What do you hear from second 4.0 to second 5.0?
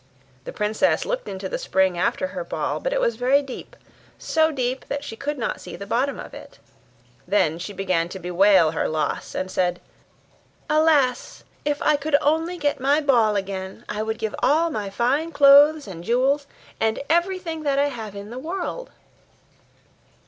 so deep